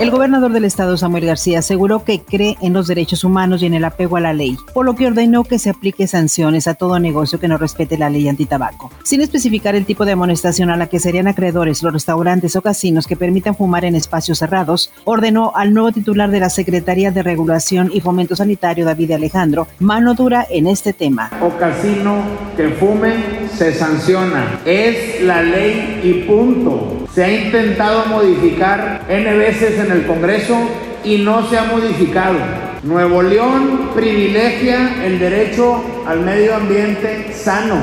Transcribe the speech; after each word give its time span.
El 0.00 0.12
gobernador 0.12 0.52
del 0.52 0.64
estado, 0.64 0.96
Samuel 0.96 1.26
García, 1.26 1.58
aseguró 1.58 2.04
que 2.04 2.20
cree 2.20 2.56
en 2.60 2.72
los 2.72 2.86
derechos 2.86 3.24
humanos 3.24 3.62
y 3.62 3.66
en 3.66 3.74
el 3.74 3.84
apego 3.84 4.16
a 4.16 4.20
la 4.20 4.32
ley, 4.32 4.56
por 4.72 4.86
lo 4.86 4.94
que 4.94 5.08
ordenó 5.08 5.42
que 5.42 5.58
se 5.58 5.70
aplique 5.70 6.06
sanciones 6.06 6.68
a 6.68 6.74
todo 6.74 7.00
negocio 7.00 7.40
que 7.40 7.48
no 7.48 7.58
respete 7.58 7.98
la 7.98 8.08
ley 8.08 8.28
antitabaco. 8.28 8.92
Sin 9.02 9.22
especificar 9.22 9.74
el 9.74 9.86
tipo 9.86 10.04
de 10.04 10.12
amonestación 10.12 10.70
a 10.70 10.76
la 10.76 10.86
que 10.86 11.00
serían 11.00 11.26
acreedores 11.26 11.82
los 11.82 11.92
restaurantes 11.92 12.54
o 12.54 12.62
casinos 12.62 13.08
que 13.08 13.16
permitan 13.16 13.56
fumar 13.56 13.84
en 13.84 13.96
espacios 13.96 14.38
cerrados, 14.38 14.92
ordenó 15.04 15.50
al 15.56 15.74
nuevo 15.74 15.90
titular 15.90 16.30
de 16.30 16.40
la 16.40 16.50
Secretaría 16.50 17.10
de 17.10 17.24
Regulación 17.24 17.90
y 17.92 18.00
Fomento 18.00 18.36
Sanitario, 18.36 18.84
David 18.84 19.10
Alejandro, 19.10 19.66
mano 19.80 20.14
dura 20.14 20.46
en 20.48 20.68
este 20.68 20.92
tema. 20.92 21.28
O 21.42 21.58
casino 21.58 22.22
que 22.56 22.68
fume 22.68 23.48
se 23.52 23.74
sanciona. 23.74 24.60
Es 24.64 25.20
la 25.22 25.42
ley 25.42 26.00
y 26.04 26.12
punto. 26.24 26.97
Se 27.14 27.24
ha 27.24 27.30
intentado 27.30 28.06
modificar 28.06 29.02
N 29.08 29.36
veces 29.36 29.78
en 29.80 29.90
el 29.90 30.06
Congreso 30.06 30.56
y 31.04 31.18
no 31.18 31.48
se 31.48 31.58
ha 31.58 31.64
modificado. 31.64 32.36
Nuevo 32.82 33.22
León 33.22 33.90
privilegia 33.94 35.04
el 35.04 35.18
derecho 35.18 35.82
al 36.06 36.20
medio 36.20 36.54
ambiente 36.54 37.32
sano. 37.32 37.76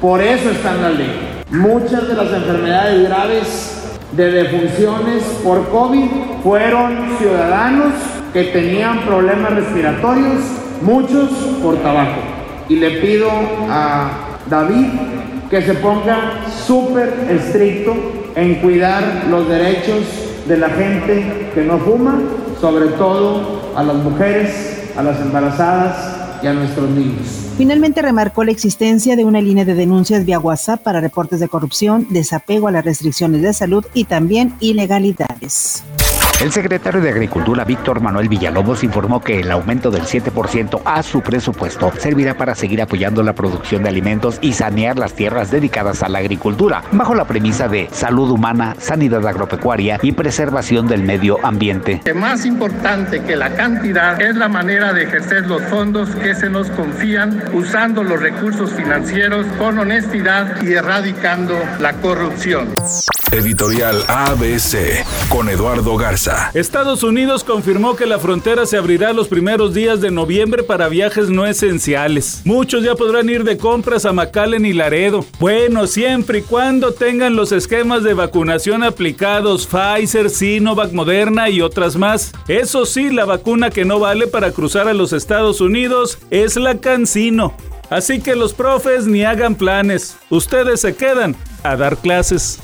Por 0.00 0.20
eso 0.20 0.50
está 0.50 0.74
en 0.74 0.82
la 0.82 0.90
ley. 0.90 1.42
Muchas 1.50 2.08
de 2.08 2.14
las 2.14 2.32
enfermedades 2.32 3.08
graves 3.08 3.82
de 4.12 4.30
defunciones 4.30 5.22
por 5.42 5.68
COVID 5.68 6.08
fueron 6.42 7.16
ciudadanos 7.18 7.92
que 8.32 8.44
tenían 8.44 9.00
problemas 9.00 9.54
respiratorios, 9.54 10.40
muchos 10.82 11.30
por 11.62 11.76
tabaco. 11.76 12.20
Y 12.68 12.76
le 12.76 12.90
pido 13.00 13.30
a 13.70 14.10
David 14.50 14.86
que 15.48 15.62
se 15.62 15.74
ponga 15.74 16.46
súper 16.66 17.12
estricto 17.30 18.21
en 18.34 18.56
cuidar 18.56 19.26
los 19.28 19.48
derechos 19.48 20.04
de 20.46 20.56
la 20.58 20.68
gente 20.70 21.50
que 21.54 21.62
no 21.62 21.78
fuma, 21.78 22.20
sobre 22.60 22.88
todo 22.88 23.72
a 23.76 23.82
las 23.82 23.96
mujeres, 23.96 24.90
a 24.96 25.02
las 25.02 25.20
embarazadas 25.20 26.42
y 26.42 26.46
a 26.46 26.52
nuestros 26.52 26.90
niños. 26.90 27.42
Finalmente 27.56 28.02
remarcó 28.02 28.44
la 28.44 28.50
existencia 28.50 29.14
de 29.14 29.24
una 29.24 29.40
línea 29.40 29.64
de 29.64 29.74
denuncias 29.74 30.24
vía 30.24 30.38
WhatsApp 30.38 30.82
para 30.82 31.00
reportes 31.00 31.38
de 31.38 31.48
corrupción, 31.48 32.06
desapego 32.10 32.68
a 32.68 32.72
las 32.72 32.84
restricciones 32.84 33.42
de 33.42 33.52
salud 33.52 33.84
y 33.94 34.04
también 34.04 34.54
ilegalidades. 34.60 35.84
El 36.40 36.50
secretario 36.50 37.00
de 37.00 37.10
Agricultura, 37.10 37.64
Víctor 37.64 38.00
Manuel 38.00 38.28
Villalobos, 38.28 38.82
informó 38.82 39.20
que 39.20 39.40
el 39.40 39.50
aumento 39.50 39.90
del 39.90 40.02
7% 40.02 40.82
a 40.84 41.02
su 41.02 41.20
presupuesto 41.20 41.92
servirá 41.98 42.36
para 42.36 42.54
seguir 42.54 42.82
apoyando 42.82 43.22
la 43.22 43.32
producción 43.32 43.84
de 43.84 43.88
alimentos 43.88 44.38
y 44.40 44.52
sanear 44.52 44.98
las 44.98 45.14
tierras 45.14 45.52
dedicadas 45.52 46.02
a 46.02 46.08
la 46.08 46.18
agricultura, 46.18 46.82
bajo 46.90 47.14
la 47.14 47.26
premisa 47.26 47.68
de 47.68 47.88
salud 47.92 48.30
humana, 48.30 48.74
sanidad 48.78 49.24
agropecuaria 49.26 50.00
y 50.02 50.12
preservación 50.12 50.88
del 50.88 51.04
medio 51.04 51.38
ambiente. 51.44 52.00
Más 52.14 52.44
importante 52.44 53.22
que 53.22 53.36
la 53.36 53.50
cantidad 53.54 54.20
es 54.20 54.34
la 54.34 54.48
manera 54.48 54.92
de 54.92 55.04
ejercer 55.04 55.46
los 55.46 55.62
fondos 55.62 56.10
que 56.16 56.34
se 56.34 56.50
nos 56.50 56.68
confían 56.70 57.42
usando 57.52 58.02
los 58.02 58.20
recursos 58.20 58.72
financieros 58.72 59.46
con 59.58 59.78
honestidad 59.78 60.60
y 60.62 60.72
erradicando 60.72 61.54
la 61.78 61.92
corrupción. 61.94 62.68
Editorial 63.32 64.04
ABC 64.08 65.06
con 65.30 65.48
Eduardo 65.48 65.96
Garza. 65.96 66.50
Estados 66.52 67.02
Unidos 67.02 67.44
confirmó 67.44 67.96
que 67.96 68.04
la 68.04 68.18
frontera 68.18 68.66
se 68.66 68.76
abrirá 68.76 69.14
los 69.14 69.28
primeros 69.28 69.72
días 69.72 70.02
de 70.02 70.10
noviembre 70.10 70.62
para 70.62 70.90
viajes 70.90 71.30
no 71.30 71.46
esenciales. 71.46 72.42
Muchos 72.44 72.84
ya 72.84 72.94
podrán 72.94 73.30
ir 73.30 73.42
de 73.44 73.56
compras 73.56 74.04
a 74.04 74.12
McAllen 74.12 74.66
y 74.66 74.74
Laredo. 74.74 75.24
Bueno, 75.40 75.86
siempre 75.86 76.40
y 76.40 76.42
cuando 76.42 76.92
tengan 76.92 77.34
los 77.34 77.52
esquemas 77.52 78.02
de 78.02 78.12
vacunación 78.12 78.82
aplicados 78.82 79.66
Pfizer, 79.66 80.28
Sinovac, 80.28 80.92
Moderna 80.92 81.48
y 81.48 81.62
otras 81.62 81.96
más. 81.96 82.32
Eso 82.48 82.84
sí, 82.84 83.08
la 83.08 83.24
vacuna 83.24 83.70
que 83.70 83.86
no 83.86 83.98
vale 83.98 84.26
para 84.26 84.52
cruzar 84.52 84.88
a 84.88 84.94
los 84.94 85.14
Estados 85.14 85.62
Unidos 85.62 86.18
es 86.30 86.56
la 86.56 86.76
Cancino. 86.76 87.54
Así 87.88 88.20
que 88.20 88.36
los 88.36 88.52
profes 88.52 89.06
ni 89.06 89.24
hagan 89.24 89.54
planes. 89.54 90.18
Ustedes 90.28 90.82
se 90.82 90.94
quedan 90.94 91.34
a 91.62 91.76
dar 91.76 91.96
clases. 91.96 92.58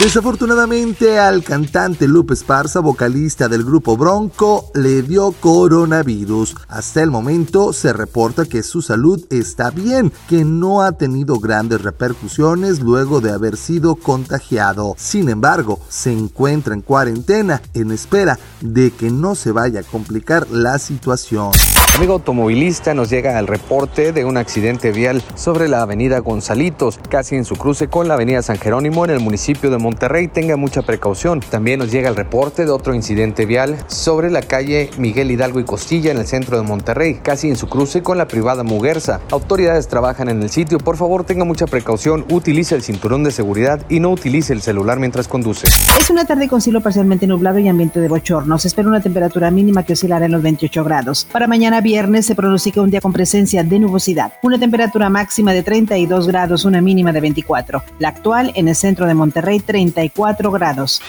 Desafortunadamente 0.00 1.20
al 1.20 1.44
cantante 1.44 2.08
Lupe 2.08 2.34
Esparza, 2.34 2.80
vocalista 2.80 3.48
del 3.48 3.64
grupo 3.64 3.96
Bronco, 3.96 4.70
le 4.74 5.02
dio 5.02 5.30
coronavirus. 5.30 6.56
Hasta 6.68 7.00
el 7.00 7.12
momento 7.12 7.72
se 7.72 7.92
reporta 7.92 8.44
que 8.44 8.64
su 8.64 8.82
salud 8.82 9.24
está 9.30 9.70
bien, 9.70 10.12
que 10.28 10.44
no 10.44 10.82
ha 10.82 10.92
tenido 10.92 11.38
grandes 11.38 11.80
repercusiones 11.82 12.80
luego 12.80 13.20
de 13.20 13.30
haber 13.30 13.56
sido 13.56 13.94
contagiado. 13.94 14.94
Sin 14.98 15.28
embargo, 15.28 15.78
se 15.88 16.12
encuentra 16.12 16.74
en 16.74 16.82
cuarentena 16.82 17.62
en 17.72 17.92
espera 17.92 18.38
de 18.60 18.90
que 18.90 19.10
no 19.10 19.36
se 19.36 19.52
vaya 19.52 19.80
a 19.80 19.84
complicar 19.84 20.50
la 20.50 20.80
situación. 20.80 21.52
Amigo 21.96 22.14
automovilista, 22.14 22.92
nos 22.92 23.08
llega 23.08 23.38
el 23.38 23.46
reporte 23.46 24.12
de 24.12 24.24
un 24.24 24.36
accidente 24.36 24.90
vial 24.90 25.22
sobre 25.36 25.68
la 25.68 25.82
avenida 25.82 26.18
Gonzalitos, 26.18 26.98
casi 27.08 27.36
en 27.36 27.44
su 27.44 27.54
cruce 27.54 27.86
con 27.86 28.08
la 28.08 28.14
avenida 28.14 28.42
San 28.42 28.58
Jerónimo 28.58 29.04
en 29.04 29.12
el 29.12 29.20
municipio 29.20 29.70
de 29.70 29.78
Monterrey. 29.84 30.28
Tenga 30.28 30.56
mucha 30.56 30.82
precaución. 30.82 31.40
También 31.40 31.78
nos 31.78 31.92
llega 31.92 32.08
el 32.08 32.16
reporte 32.16 32.64
de 32.64 32.70
otro 32.70 32.94
incidente 32.94 33.46
vial 33.46 33.76
sobre 33.86 34.30
la 34.30 34.42
calle 34.42 34.90
Miguel 34.98 35.30
Hidalgo 35.30 35.60
y 35.60 35.64
Costilla 35.64 36.10
en 36.10 36.18
el 36.18 36.26
centro 36.26 36.56
de 36.56 36.64
Monterrey, 36.64 37.20
casi 37.22 37.48
en 37.48 37.56
su 37.56 37.68
cruce 37.68 38.02
con 38.02 38.18
la 38.18 38.26
privada 38.26 38.64
Muguerza. 38.64 39.20
Autoridades 39.30 39.86
trabajan 39.86 40.28
en 40.28 40.42
el 40.42 40.50
sitio. 40.50 40.78
Por 40.78 40.96
favor, 40.96 41.24
tenga 41.24 41.44
mucha 41.44 41.66
precaución. 41.66 42.24
Utilice 42.30 42.74
el 42.74 42.82
cinturón 42.82 43.22
de 43.22 43.30
seguridad 43.30 43.84
y 43.88 44.00
no 44.00 44.10
utilice 44.10 44.52
el 44.52 44.62
celular 44.62 44.98
mientras 44.98 45.28
conduce. 45.28 45.68
Es 46.00 46.10
una 46.10 46.24
tarde 46.24 46.48
con 46.48 46.60
cielo 46.60 46.80
parcialmente 46.80 47.26
nublado 47.26 47.58
y 47.58 47.68
ambiente 47.68 48.00
de 48.00 48.08
bochorno. 48.08 48.58
Se 48.58 48.68
espera 48.68 48.88
una 48.88 49.00
temperatura 49.00 49.50
mínima 49.50 49.82
que 49.82 49.92
oscilará 49.92 50.26
en 50.26 50.32
los 50.32 50.42
28 50.42 50.82
grados. 50.82 51.26
Para 51.30 51.46
mañana 51.46 51.80
viernes 51.80 52.26
se 52.26 52.34
pronostica 52.34 52.80
un 52.80 52.90
día 52.90 53.00
con 53.00 53.12
presencia 53.12 53.62
de 53.62 53.78
nubosidad. 53.78 54.32
Una 54.42 54.58
temperatura 54.58 55.10
máxima 55.10 55.52
de 55.52 55.62
32 55.62 56.26
grados, 56.26 56.64
una 56.64 56.80
mínima 56.80 57.12
de 57.12 57.20
24. 57.20 57.82
La 57.98 58.08
actual 58.08 58.52
en 58.54 58.68
el 58.68 58.74
centro 58.74 59.06
de 59.06 59.14
Monterrey, 59.14 59.60
34 59.74 60.52
grados. 60.52 61.02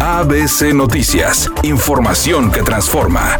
ABC 0.00 0.74
Noticias. 0.74 1.48
Información 1.62 2.50
que 2.50 2.64
transforma. 2.64 3.38